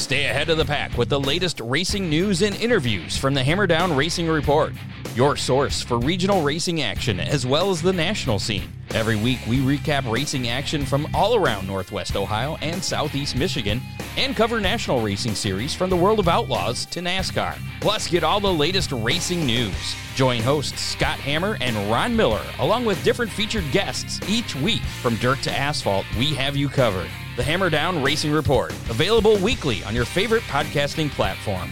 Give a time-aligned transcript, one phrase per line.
[0.00, 3.94] Stay ahead of the pack with the latest racing news and interviews from the Hammerdown
[3.94, 4.72] Racing Report,
[5.14, 8.72] your source for regional racing action as well as the national scene.
[8.92, 13.82] Every week, we recap racing action from all around Northwest Ohio and Southeast Michigan
[14.20, 17.56] and cover national racing series from the world of outlaws to NASCAR.
[17.80, 19.96] Plus, get all the latest racing news.
[20.14, 24.82] Join hosts Scott Hammer and Ron Miller, along with different featured guests each week.
[25.00, 27.08] From dirt to asphalt, we have you covered.
[27.36, 31.70] The Hammerdown Racing Report, available weekly on your favorite podcasting platform.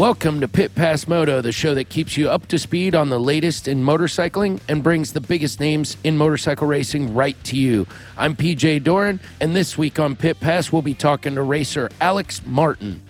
[0.00, 3.20] Welcome to Pit Pass Moto, the show that keeps you up to speed on the
[3.20, 7.86] latest in motorcycling and brings the biggest names in motorcycle racing right to you.
[8.16, 12.40] I'm PJ Doran, and this week on Pit Pass, we'll be talking to racer Alex
[12.46, 13.02] Martin.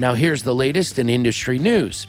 [0.00, 2.08] Now, here's the latest in industry news.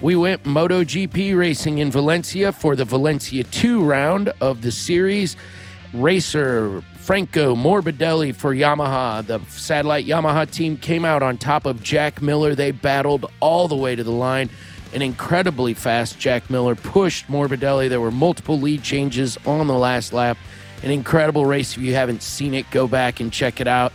[0.00, 5.36] We went MotoGP racing in Valencia for the Valencia 2 round of the series.
[5.92, 9.26] Racer Franco Morbidelli for Yamaha.
[9.26, 12.54] The satellite Yamaha team came out on top of Jack Miller.
[12.54, 14.48] They battled all the way to the line.
[14.94, 17.90] An incredibly fast Jack Miller pushed Morbidelli.
[17.90, 20.38] There were multiple lead changes on the last lap.
[20.82, 21.76] An incredible race.
[21.76, 23.92] If you haven't seen it, go back and check it out.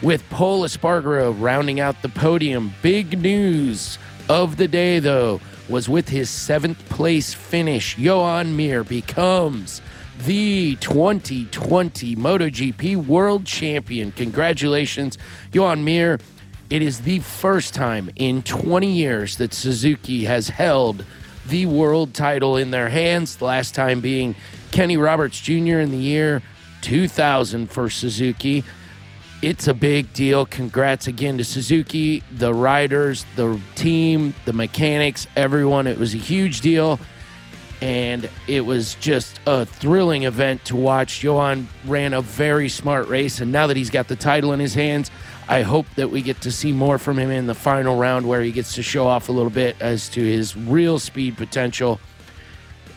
[0.00, 2.72] With Pol Espargaro rounding out the podium.
[2.80, 7.96] Big news of the day, though, was with his seventh place finish.
[7.96, 9.82] Joan Mir becomes
[10.24, 14.12] the 2020 MotoGP World Champion.
[14.12, 15.18] Congratulations,
[15.52, 16.18] Joan Mir.
[16.70, 21.04] It is the first time in 20 years that Suzuki has held
[21.46, 23.36] the world title in their hands.
[23.36, 24.34] The last time being
[24.72, 25.78] Kenny Roberts Jr.
[25.78, 26.42] in the year
[26.82, 28.64] 2000 for Suzuki.
[29.42, 30.46] It's a big deal.
[30.46, 35.86] Congrats again to Suzuki, the riders, the team, the mechanics, everyone.
[35.86, 36.98] It was a huge deal
[37.80, 41.20] and it was just a thrilling event to watch.
[41.20, 44.74] Joan ran a very smart race, and now that he's got the title in his
[44.74, 45.10] hands,
[45.48, 48.42] I hope that we get to see more from him in the final round where
[48.42, 52.00] he gets to show off a little bit as to his real speed potential.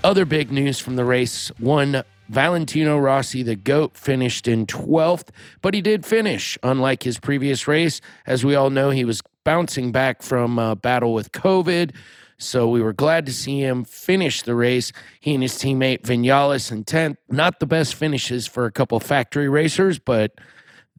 [0.04, 5.30] Other big news from the race one Valentino Rossi, the GOAT, finished in 12th,
[5.64, 8.02] but he did finish, unlike his previous race.
[8.28, 11.92] As we all know, he was bouncing back from a battle with COVID.
[12.40, 14.94] So we were glad to see him finish the race.
[15.20, 17.18] He and his teammate Vinales in 10th.
[17.30, 20.32] Not the best finishes for a couple factory racers, but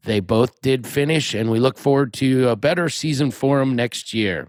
[0.03, 4.13] they both did finish, and we look forward to a better season for them next
[4.13, 4.47] year.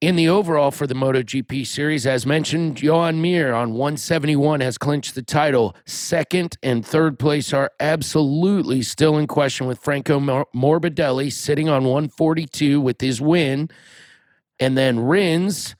[0.00, 5.16] In the overall for the MotoGP series, as mentioned, Joan Mir on 171 has clinched
[5.16, 5.74] the title.
[5.86, 12.80] Second and third place are absolutely still in question with Franco Morbidelli sitting on 142
[12.80, 13.70] with his win.
[14.60, 15.74] And then Rins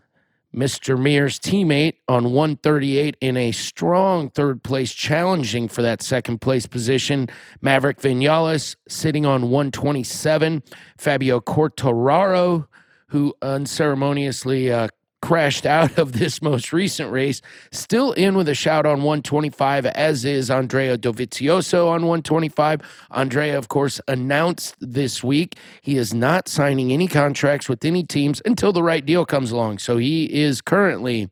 [0.59, 0.99] Mr.
[0.99, 7.29] Mir's teammate on 138 in a strong third place, challenging for that second place position.
[7.61, 10.65] Maverick Vinales sitting on 127.
[10.97, 12.67] Fabio Quartararo,
[13.07, 14.89] who unceremoniously uh,
[15.21, 17.41] crashed out of this most recent race.
[17.73, 22.81] Still in with a shout on 125, as is Andrea Dovizioso on 125.
[23.11, 28.41] Andrea, of course, announced this week he is not signing any contracts with any teams
[28.45, 29.79] until the right deal comes along.
[29.79, 31.31] So he is currently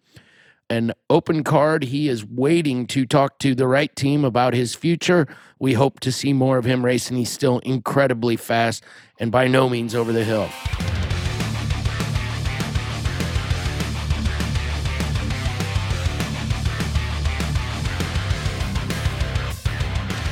[0.69, 1.85] an open card.
[1.85, 5.29] He is waiting to talk to the right team about his future.
[5.59, 7.17] We hope to see more of him racing.
[7.17, 8.83] He's still incredibly fast
[9.19, 10.49] and by no means over the hill.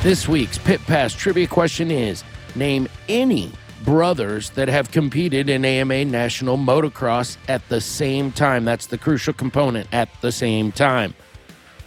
[0.05, 2.23] This week's Pit Pass trivia question is
[2.53, 3.51] Name any
[3.83, 8.65] brothers that have competed in AMA National Motocross at the same time.
[8.65, 11.15] That's the crucial component at the same time.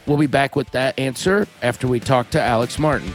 [0.04, 3.14] We'll be back with that answer after we talk to Alex Martin.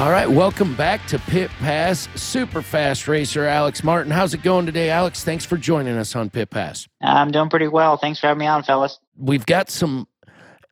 [0.00, 2.08] All right, welcome back to Pit Pass.
[2.14, 4.10] Super fast racer Alex Martin.
[4.10, 5.24] How's it going today, Alex?
[5.24, 6.88] Thanks for joining us on Pit Pass.
[7.02, 7.98] I'm doing pretty well.
[7.98, 8.98] Thanks for having me on, fellas.
[9.18, 10.08] We've got some,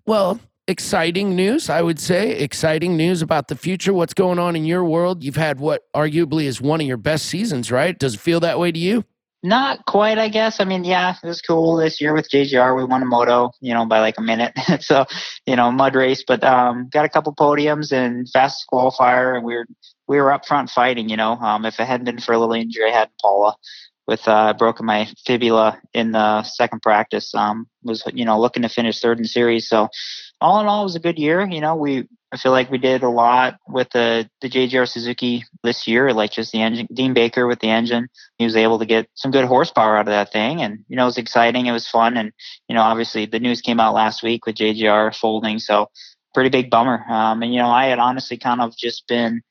[0.06, 2.38] well, exciting news, I would say.
[2.38, 3.92] Exciting news about the future.
[3.92, 5.22] What's going on in your world?
[5.22, 7.98] You've had what arguably is one of your best seasons, right?
[7.98, 9.04] Does it feel that way to you?
[9.42, 10.58] Not quite, I guess.
[10.58, 12.76] I mean, yeah, it was cool this year with JGR.
[12.76, 14.52] We won a moto, you know, by like a minute.
[14.80, 15.04] so,
[15.46, 19.54] you know, mud race, but um, got a couple podiums and fastest qualifier, and we
[19.54, 19.66] were
[20.08, 21.08] we were up front fighting.
[21.08, 23.54] You know, um, if it hadn't been for a little injury I had Pala,
[24.08, 27.32] with uh, broken my fibula in the second practice.
[27.34, 29.68] Um, was you know looking to finish third in series.
[29.68, 29.88] So
[30.40, 31.46] all in all, it was a good year.
[31.46, 35.44] You know, we I feel like we did a lot with the the JGR Suzuki
[35.62, 36.12] this year.
[36.12, 38.08] Like just the engine, Dean Baker with the engine,
[38.38, 41.04] he was able to get some good horsepower out of that thing, and you know
[41.04, 41.66] it was exciting.
[41.66, 42.32] It was fun, and
[42.68, 45.58] you know obviously the news came out last week with JGR folding.
[45.58, 45.90] So
[46.34, 47.04] pretty big bummer.
[47.08, 49.42] Um, and you know I had honestly kind of just been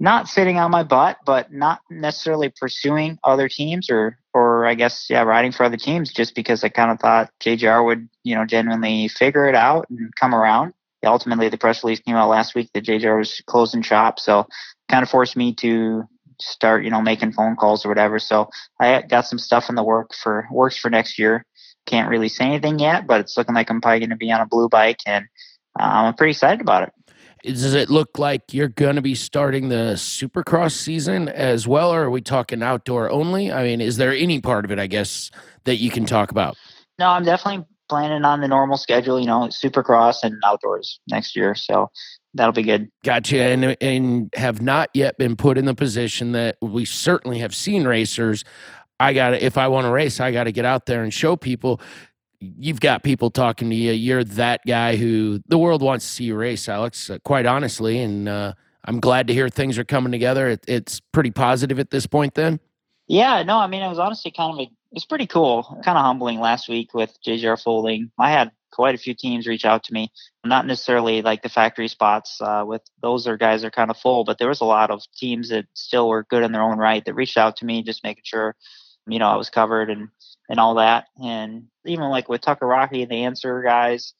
[0.00, 5.06] not sitting on my butt, but not necessarily pursuing other teams or, or I guess,
[5.08, 8.44] yeah, riding for other teams just because I kind of thought JGR would, you know,
[8.44, 10.72] genuinely figure it out and come around.
[11.04, 14.18] Ultimately, the press release came out last week that JGR was closing shop.
[14.18, 14.46] So
[14.88, 16.02] kind of forced me to
[16.40, 18.18] start, you know, making phone calls or whatever.
[18.18, 18.50] So
[18.80, 21.44] I got some stuff in the work for works for next year.
[21.86, 24.40] Can't really say anything yet, but it's looking like I'm probably going to be on
[24.40, 25.26] a blue bike and
[25.78, 26.92] uh, I'm pretty excited about it
[27.42, 32.04] does it look like you're going to be starting the supercross season as well or
[32.04, 33.52] are we talking outdoor only?
[33.52, 35.30] I mean is there any part of it i guess
[35.64, 36.56] that you can talk about?
[36.98, 41.54] No i'm definitely planning on the normal schedule you know supercross and outdoors next year
[41.54, 41.90] so
[42.36, 42.90] that'll be good.
[43.04, 47.54] Gotcha and, and have not yet been put in the position that we certainly have
[47.54, 48.44] seen racers.
[48.98, 51.12] I got to, if I want to race, I got to get out there and
[51.12, 51.80] show people
[52.40, 53.92] you've got people talking to you.
[53.92, 58.00] You're that guy who the world wants to see you race, Alex, uh, quite honestly.
[58.00, 58.54] And uh,
[58.84, 60.48] I'm glad to hear things are coming together.
[60.48, 62.60] It, it's pretty positive at this point, then.
[63.08, 66.04] Yeah, no, I mean, it was honestly kind of a, it's pretty cool, kind of
[66.04, 68.10] humbling last week with JGR folding.
[68.18, 70.12] I had quite a few teams reach out to me,
[70.44, 72.40] not necessarily like the factory spots.
[72.40, 75.02] Uh, with those are guys are kind of full, but there was a lot of
[75.16, 78.04] teams that still were good in their own right that reached out to me, just
[78.04, 78.56] making sure,
[79.06, 80.08] you know, I was covered and
[80.48, 81.06] and all that.
[81.22, 84.14] And even like with Tucker Rocky and the Answer guys,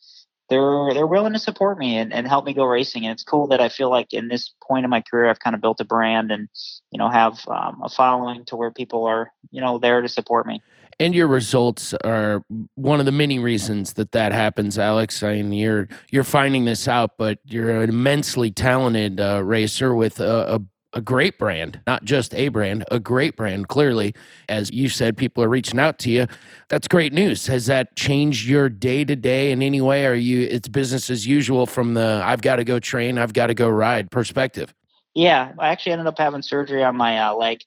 [0.48, 3.04] they're they're willing to support me and, and help me go racing.
[3.04, 5.54] And it's cool that I feel like in this point in my career, I've kind
[5.54, 6.48] of built a brand and
[6.90, 10.46] you know have um, a following to where people are you know there to support
[10.46, 10.62] me.
[10.98, 12.42] And your results are
[12.74, 15.22] one of the many reasons that that happens, Alex.
[15.22, 20.20] I mean, you're you're finding this out, but you're an immensely talented uh, racer with
[20.20, 20.60] a, a
[20.96, 23.68] a great brand, not just a brand, a great brand.
[23.68, 24.14] Clearly,
[24.48, 26.26] as you said, people are reaching out to you.
[26.70, 27.46] That's great news.
[27.48, 30.06] Has that changed your day to day in any way?
[30.06, 33.48] Are you it's business as usual from the I've got to go train, I've got
[33.48, 34.74] to go ride perspective?
[35.14, 37.60] Yeah, I actually ended up having surgery on my uh, leg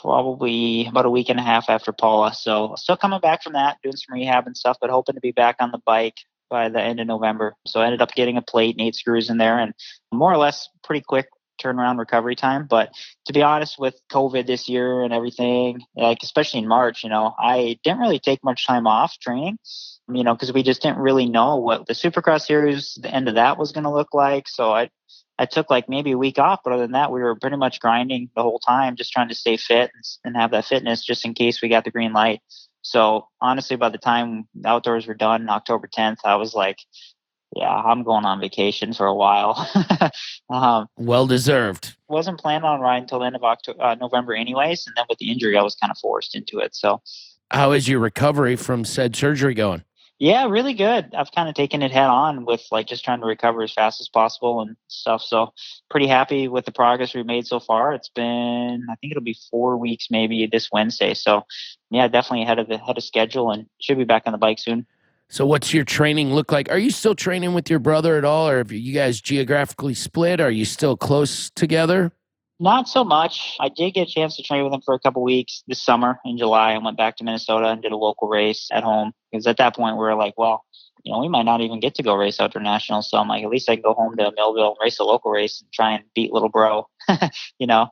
[0.00, 2.32] probably about a week and a half after Pala.
[2.32, 5.32] So still coming back from that, doing some rehab and stuff, but hoping to be
[5.32, 6.16] back on the bike
[6.48, 7.54] by the end of November.
[7.66, 9.74] So I ended up getting a plate and eight screws in there and
[10.12, 11.26] more or less pretty quick
[11.58, 12.66] turnaround recovery time.
[12.66, 12.90] But
[13.26, 17.34] to be honest, with COVID this year and everything, like especially in March, you know,
[17.38, 19.58] I didn't really take much time off training,
[20.12, 23.34] you know, because we just didn't really know what the Supercross series, the end of
[23.34, 24.48] that was going to look like.
[24.48, 24.90] So I,
[25.38, 27.80] I took like maybe a week off, but other than that, we were pretty much
[27.80, 29.90] grinding the whole time, just trying to stay fit
[30.24, 32.40] and have that fitness just in case we got the green light.
[32.86, 36.78] So honestly, by the time the outdoors were done, October 10th, I was like,
[37.54, 39.68] yeah, I'm going on vacation for a while.
[40.50, 41.96] um, well deserved.
[42.08, 44.86] Wasn't planning on riding until the end of October, uh, November, anyways.
[44.86, 46.74] And then with the injury, I was kind of forced into it.
[46.74, 47.02] So,
[47.50, 49.84] how is your recovery from said surgery going?
[50.18, 51.14] Yeah, really good.
[51.14, 54.00] I've kind of taken it head on with like just trying to recover as fast
[54.00, 55.22] as possible and stuff.
[55.22, 55.52] So,
[55.90, 57.92] pretty happy with the progress we've made so far.
[57.92, 61.14] It's been, I think it'll be four weeks maybe this Wednesday.
[61.14, 61.44] So,
[61.90, 64.58] yeah, definitely ahead of the head of schedule and should be back on the bike
[64.58, 64.86] soon.
[65.28, 66.70] So, what's your training look like?
[66.70, 70.40] Are you still training with your brother at all, or have you guys geographically split?
[70.40, 72.12] Are you still close together?
[72.58, 73.56] Not so much.
[73.60, 76.18] I did get a chance to train with him for a couple weeks this summer
[76.24, 76.72] in July.
[76.72, 79.74] I went back to Minnesota and did a local race at home because at that
[79.74, 80.64] point we were like, well,
[81.04, 83.02] you know, we might not even get to go race outdoor national.
[83.02, 85.30] So I'm like, at least I can go home to Millville and race a local
[85.30, 86.88] race and try and beat little bro,
[87.58, 87.88] you know.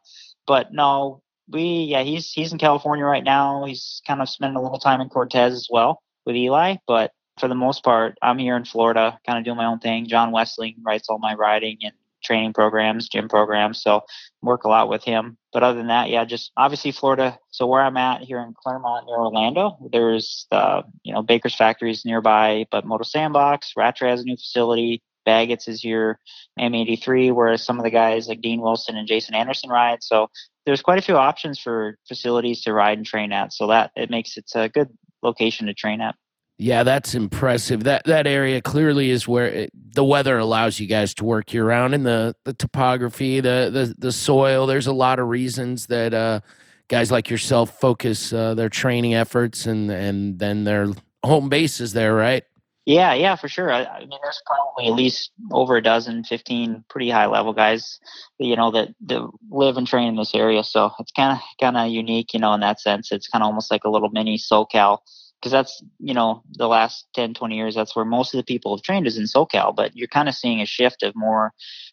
[0.46, 3.64] But no, we yeah, he's he's in California right now.
[3.66, 7.48] He's kind of spending a little time in Cortez as well with Eli, but for
[7.48, 10.06] the most part, I'm here in Florida, kind of doing my own thing.
[10.06, 11.92] John Wesley writes all my riding and
[12.24, 13.82] training programs, gym programs.
[13.82, 14.02] So
[14.42, 15.36] work a lot with him.
[15.52, 17.38] But other than that, yeah, just obviously Florida.
[17.50, 22.04] So where I'm at here in Clermont near Orlando, there's the you know Baker's factories
[22.04, 25.02] nearby, but Moto Sandbox, Rattray has a new facility.
[25.24, 26.18] Baggett's is your
[26.58, 30.02] M83, whereas some of the guys like Dean Wilson and Jason Anderson ride.
[30.02, 30.28] So
[30.66, 33.52] there's quite a few options for facilities to ride and train at.
[33.52, 34.90] So that it makes it a good
[35.22, 36.14] location to train at.
[36.56, 37.84] Yeah, that's impressive.
[37.84, 41.64] That that area clearly is where it, the weather allows you guys to work year
[41.66, 44.66] round, and the the topography, the the the soil.
[44.66, 46.40] There's a lot of reasons that uh,
[46.86, 50.88] guys like yourself focus uh, their training efforts, and and then their
[51.24, 52.44] home base is there, right?
[52.86, 53.72] Yeah, yeah, for sure.
[53.72, 57.98] I, I, mean, there's probably at least over a dozen, 15 pretty high level guys,
[58.38, 60.62] you know, that, that live and train in this area.
[60.62, 63.10] So it's kind of kind of unique, you know, in that sense.
[63.10, 64.98] It's kind of almost like a little mini SoCal
[65.44, 68.74] because that's, you know, the last 10, 20 years, that's where most of the people
[68.74, 69.76] have trained is in SoCal.
[69.76, 71.52] But you're kind of seeing a shift of more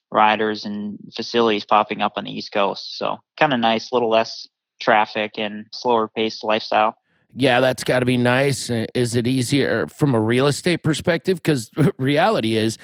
[0.09, 2.97] riders and facilities popping up on the East Coast.
[2.97, 4.47] So kind of nice, little less
[4.79, 6.95] traffic and slower paced lifestyle.
[7.35, 8.69] Yeah, that's got to be nice.
[8.69, 11.43] Uh, is it easier from a real estate perspective?
[11.43, 12.77] Because reality is,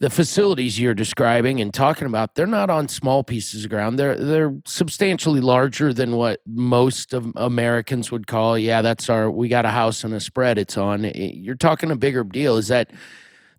[0.00, 3.98] the facilities you're describing and talking about, they're not on small pieces of ground.
[3.98, 8.58] They're they're substantially larger than what most of Americans would call.
[8.58, 9.30] Yeah, that's our.
[9.30, 10.56] We got a house and a spread.
[10.56, 11.04] It's on.
[11.14, 12.56] You're talking a bigger deal.
[12.56, 12.90] Is that,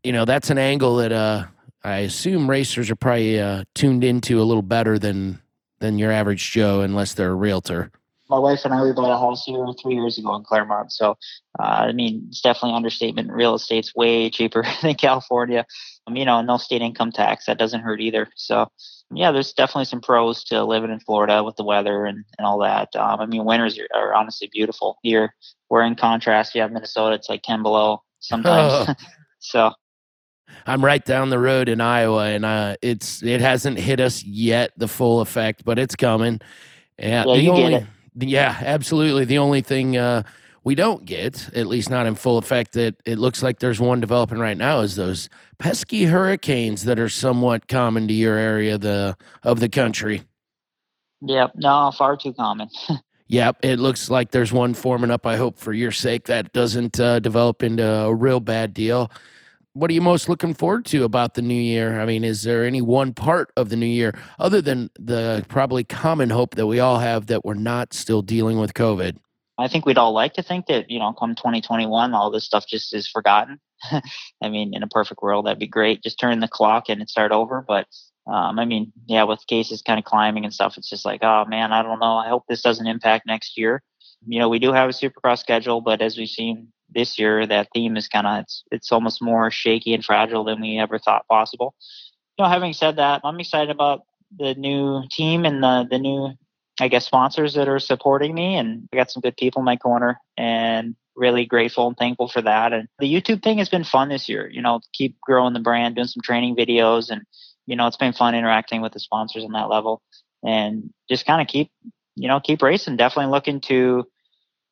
[0.03, 1.45] you know, that's an angle that uh,
[1.83, 5.41] I assume racers are probably uh, tuned into a little better than
[5.79, 7.91] than your average Joe, unless they're a realtor
[8.31, 10.91] my wife and I we bought a house here three years ago in Clermont.
[10.93, 11.17] So,
[11.59, 13.29] uh, I mean, it's definitely an understatement.
[13.29, 15.65] Real estate's way cheaper than California.
[16.07, 18.29] Um, you know, no state income tax that doesn't hurt either.
[18.35, 18.71] So,
[19.13, 22.57] yeah, there's definitely some pros to living in Florida with the weather and, and all
[22.59, 22.95] that.
[22.95, 25.35] Um, I mean, winters are, are, honestly beautiful here.
[25.69, 26.55] We're in contrast.
[26.55, 28.87] You have Minnesota; it's like ten below sometimes.
[28.89, 28.93] Oh.
[29.39, 29.71] so.
[30.65, 34.71] I'm right down the road in Iowa, and uh, it's it hasn't hit us yet
[34.75, 36.41] the full effect, but it's coming.
[36.99, 39.25] Yeah, yeah you only, get it yeah, absolutely.
[39.25, 40.23] The only thing uh,
[40.63, 43.99] we don't get, at least not in full effect, that it looks like there's one
[43.99, 49.17] developing right now, is those pesky hurricanes that are somewhat common to your area the
[49.43, 50.23] of the country.
[51.21, 52.69] Yep, no, far too common.
[53.31, 55.25] Yep, it looks like there's one forming up.
[55.25, 59.09] I hope for your sake that doesn't uh, develop into a real bad deal
[59.73, 61.99] what are you most looking forward to about the new year?
[62.01, 65.83] I mean, is there any one part of the new year other than the probably
[65.83, 69.17] common hope that we all have that we're not still dealing with COVID?
[69.57, 72.65] I think we'd all like to think that, you know, come 2021, all this stuff
[72.67, 73.59] just is forgotten.
[74.41, 76.03] I mean, in a perfect world, that'd be great.
[76.03, 77.63] Just turn the clock and start over.
[77.65, 77.87] But
[78.27, 81.45] um, I mean, yeah, with cases kind of climbing and stuff, it's just like, oh
[81.47, 82.17] man, I don't know.
[82.17, 83.81] I hope this doesn't impact next year.
[84.27, 87.69] You know, we do have a supercross schedule, but as we've seen this year that
[87.73, 91.27] theme is kind of it's it's almost more shaky and fragile than we ever thought
[91.27, 91.75] possible.
[92.37, 94.01] You know, having said that, I'm excited about
[94.37, 96.33] the new team and the the new
[96.79, 99.77] I guess sponsors that are supporting me and I got some good people in my
[99.77, 102.73] corner and really grateful and thankful for that.
[102.73, 105.95] And the YouTube thing has been fun this year, you know, keep growing the brand,
[105.95, 107.23] doing some training videos and
[107.67, 110.01] you know, it's been fun interacting with the sponsors on that level
[110.43, 111.71] and just kind of keep,
[112.15, 112.97] you know, keep racing.
[112.97, 114.05] Definitely looking to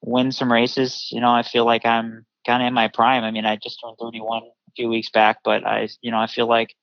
[0.01, 1.09] win some races.
[1.11, 3.23] You know, I feel like I'm kind of in my prime.
[3.23, 6.27] I mean, I just turned 31 a few weeks back, but I, you know, I
[6.27, 6.75] feel like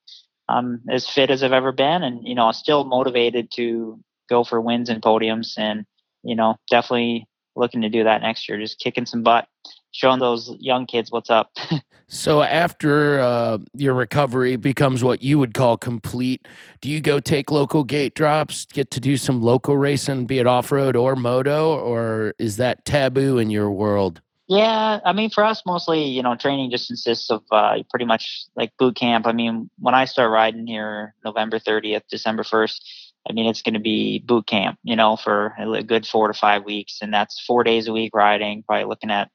[0.49, 4.61] I'm as fit as I've ever been, and you know, still motivated to go for
[4.61, 5.85] wins and podiums, and
[6.23, 8.59] you know, definitely looking to do that next year.
[8.59, 9.49] Just kicking some butt,
[9.93, 11.57] showing those young kids what's up.
[12.09, 16.47] so after uh, your recovery becomes what you would call complete,
[16.81, 20.47] do you go take local gate drops, get to do some local racing, be it
[20.47, 24.21] off road or moto, or is that taboo in your world?
[24.49, 28.45] Yeah, I mean, for us, mostly, you know, training just consists of uh, pretty much
[28.55, 29.27] like boot camp.
[29.27, 32.81] I mean, when I start riding here, November 30th, December 1st,
[33.29, 36.35] I mean, it's going to be boot camp, you know, for a good four to
[36.35, 36.99] five weeks.
[37.03, 39.31] And that's four days a week riding, probably looking at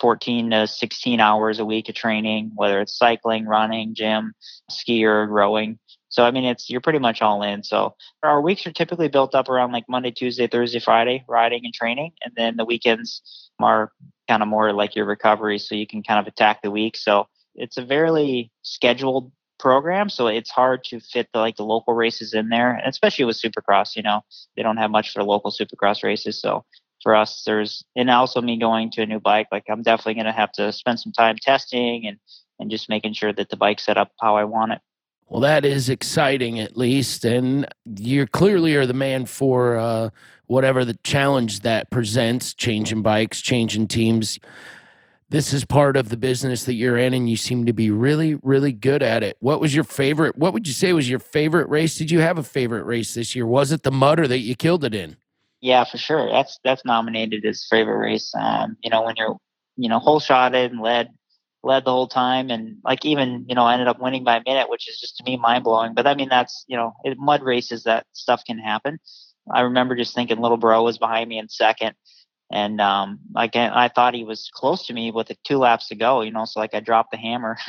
[0.00, 4.32] 14 to 16 hours a week of training, whether it's cycling, running, gym,
[4.70, 5.78] SkiErg, rowing.
[6.10, 7.62] So, I mean, it's, you're pretty much all in.
[7.62, 11.74] So our weeks are typically built up around like Monday, Tuesday, Thursday, Friday, riding and
[11.74, 12.12] training.
[12.24, 13.92] And then the weekends are
[14.26, 15.58] kind of more like your recovery.
[15.58, 16.96] So you can kind of attack the week.
[16.96, 21.94] So it's a very scheduled program, so it's hard to fit the like the local
[21.94, 23.96] races in there, and especially with Supercross.
[23.96, 24.22] You know,
[24.56, 26.64] they don't have much for local Supercross races, so
[27.02, 29.48] for us, there's and also me going to a new bike.
[29.52, 32.18] Like I'm definitely going to have to spend some time testing and
[32.58, 34.80] and just making sure that the bike's set up how I want it.
[35.28, 40.08] Well, that is exciting, at least, and you clearly are the man for uh,
[40.46, 42.54] whatever the challenge that presents.
[42.54, 44.38] Changing bikes, changing teams
[45.30, 48.34] this is part of the business that you're in and you seem to be really
[48.36, 51.68] really good at it what was your favorite what would you say was your favorite
[51.68, 54.54] race did you have a favorite race this year was it the Mudder that you
[54.54, 55.16] killed it in
[55.60, 59.36] yeah for sure that's that's nominated as favorite race um, you know when you're
[59.76, 61.08] you know whole shotted and led
[61.62, 64.42] led the whole time and like even you know I ended up winning by a
[64.46, 67.18] minute which is just to me mind blowing but I mean that's you know it,
[67.18, 68.98] mud races that stuff can happen
[69.52, 71.94] I remember just thinking little bro was behind me in second
[72.50, 76.22] and um like I thought he was close to me with two laps to go,
[76.22, 77.58] you know, so like I dropped the hammer.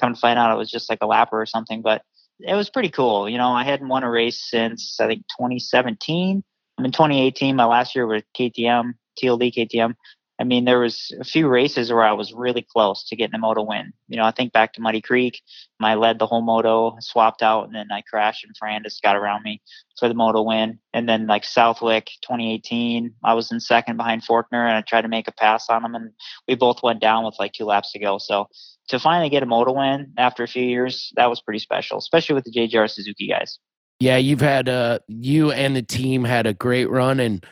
[0.00, 2.02] Come to find out it was just like a lapper or something, but
[2.40, 3.28] it was pretty cool.
[3.28, 6.42] You know, I hadn't won a race since I think 2017.
[6.78, 9.94] In 2018, my last year with KTM, TLD KTM.
[10.38, 13.38] I mean, there was a few races where I was really close to getting a
[13.38, 13.94] moto win.
[14.08, 15.40] You know, I think back to Muddy Creek,
[15.80, 19.44] I led the whole moto, swapped out, and then I crashed and Ferrandis got around
[19.44, 19.62] me
[19.98, 20.78] for the moto win.
[20.92, 25.08] And then like Southwick 2018, I was in second behind Forkner and I tried to
[25.08, 26.10] make a pass on him and
[26.46, 28.18] we both went down with like two laps to go.
[28.18, 28.48] So
[28.88, 32.34] to finally get a moto win after a few years, that was pretty special, especially
[32.34, 33.58] with the JGR Suzuki guys.
[33.98, 37.44] Yeah, you've had uh you and the team had a great run and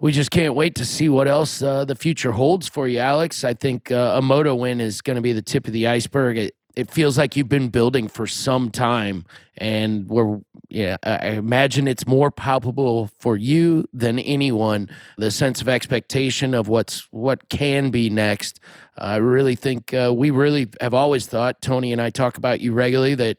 [0.00, 3.44] we just can't wait to see what else uh, the future holds for you, Alex.
[3.44, 6.36] I think uh, a moto win is going to be the tip of the iceberg.
[6.36, 9.24] It, it feels like you've been building for some time,
[9.56, 10.98] and we're yeah.
[11.02, 14.90] I imagine it's more palpable for you than anyone.
[15.16, 18.60] The sense of expectation of what's what can be next.
[18.98, 21.62] I really think uh, we really have always thought.
[21.62, 23.38] Tony and I talk about you regularly that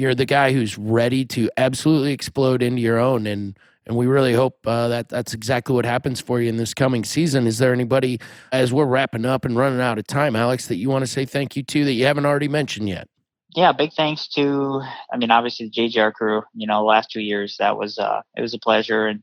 [0.00, 4.34] you're the guy who's ready to absolutely explode into your own and and we really
[4.34, 7.46] hope uh, that that's exactly what happens for you in this coming season.
[7.46, 8.20] Is there anybody,
[8.52, 11.24] as we're wrapping up and running out of time, Alex, that you want to say
[11.24, 13.08] thank you to that you haven't already mentioned yet?
[13.56, 16.42] Yeah, big thanks to, I mean, obviously the JGR crew.
[16.54, 19.22] You know, last two years that was uh, it was a pleasure, and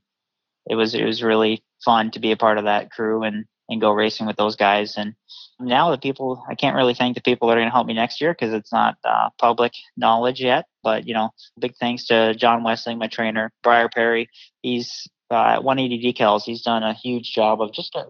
[0.70, 3.82] it was it was really fun to be a part of that crew and and
[3.82, 4.96] go racing with those guys.
[4.98, 5.16] And
[5.60, 7.94] now the people, I can't really thank the people that are going to help me
[7.94, 10.66] next year because it's not uh, public knowledge yet.
[10.84, 14.30] But you know, big thanks to John Wessling, my trainer, Briar Perry.
[14.62, 16.44] He's uh, 180 Decals.
[16.44, 18.06] He's done a huge job of just a, uh,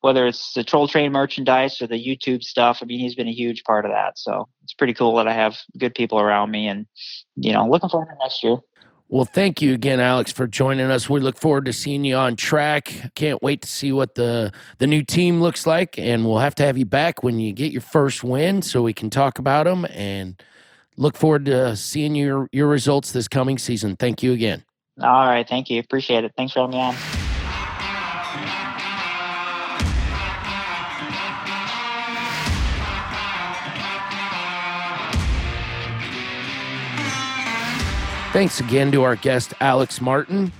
[0.00, 2.78] whether it's the troll train merchandise or the YouTube stuff.
[2.80, 4.18] I mean, he's been a huge part of that.
[4.18, 6.86] So it's pretty cool that I have good people around me, and
[7.34, 8.58] you know, looking forward to next year.
[9.08, 11.08] Well, thank you again, Alex, for joining us.
[11.08, 13.12] We look forward to seeing you on track.
[13.14, 16.64] Can't wait to see what the the new team looks like, and we'll have to
[16.64, 19.86] have you back when you get your first win, so we can talk about them.
[19.90, 20.42] And
[20.96, 23.94] look forward to seeing your your results this coming season.
[23.94, 24.64] Thank you again.
[25.00, 25.78] All right, thank you.
[25.78, 26.32] Appreciate it.
[26.36, 27.25] Thanks for having me on.
[38.36, 40.52] Thanks again to our guest, Alex Martin.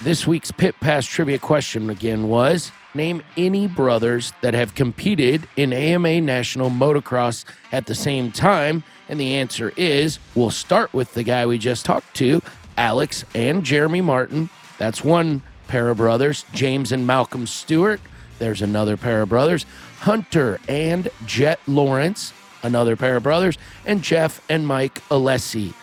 [0.00, 5.74] This week's Pit Pass trivia question again was Name any brothers that have competed in
[5.74, 8.84] AMA National Motocross at the same time.
[9.10, 12.40] And the answer is we'll start with the guy we just talked to,
[12.78, 14.48] Alex and Jeremy Martin.
[14.78, 18.00] That's one pair of brothers, James and Malcolm Stewart.
[18.38, 19.66] There's another pair of brothers,
[19.98, 25.74] Hunter and Jet Lawrence, another pair of brothers, and Jeff and Mike Alessi.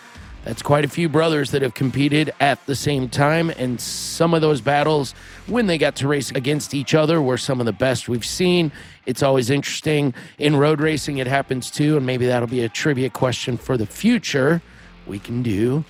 [0.48, 4.40] That's quite a few brothers that have competed at the same time, and some of
[4.40, 5.12] those battles,
[5.46, 8.72] when they got to race against each other, were some of the best we've seen.
[9.04, 10.14] It's always interesting.
[10.38, 13.84] In road racing, it happens too, and maybe that'll be a trivia question for the
[13.84, 14.62] future.
[15.06, 15.84] We can do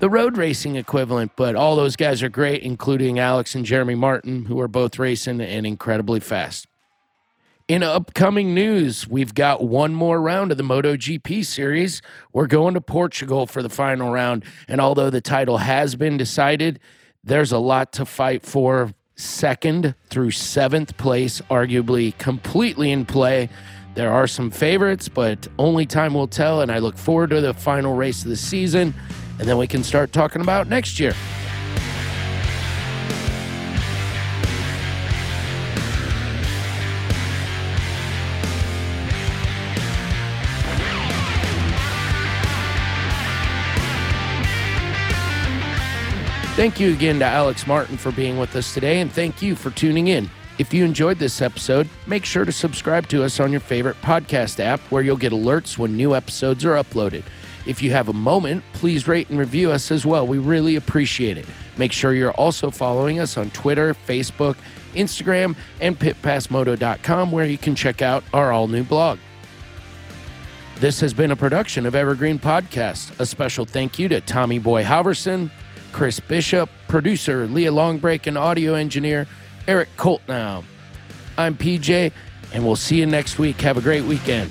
[0.00, 4.44] the road racing equivalent, but all those guys are great, including Alex and Jeremy Martin,
[4.44, 6.66] who are both racing and incredibly fast.
[7.72, 12.02] In upcoming news, we've got one more round of the MotoGP series.
[12.30, 14.44] We're going to Portugal for the final round.
[14.68, 16.80] And although the title has been decided,
[17.24, 18.92] there's a lot to fight for.
[19.16, 23.48] Second through seventh place, arguably completely in play.
[23.94, 26.60] There are some favorites, but only time will tell.
[26.60, 28.92] And I look forward to the final race of the season.
[29.38, 31.14] And then we can start talking about next year.
[46.62, 49.72] Thank you again to Alex Martin for being with us today, and thank you for
[49.72, 50.30] tuning in.
[50.58, 54.60] If you enjoyed this episode, make sure to subscribe to us on your favorite podcast
[54.60, 57.24] app where you'll get alerts when new episodes are uploaded.
[57.66, 60.24] If you have a moment, please rate and review us as well.
[60.24, 61.46] We really appreciate it.
[61.78, 64.54] Make sure you're also following us on Twitter, Facebook,
[64.94, 69.18] Instagram, and pitpassmoto.com where you can check out our all new blog.
[70.76, 73.18] This has been a production of Evergreen Podcast.
[73.18, 75.50] A special thank you to Tommy Boy Halverson,
[75.92, 79.26] Chris Bishop, producer Leah Longbreak, and audio engineer
[79.68, 80.64] Eric Coltnow.
[81.38, 82.12] I'm PJ,
[82.52, 83.60] and we'll see you next week.
[83.60, 84.50] Have a great weekend.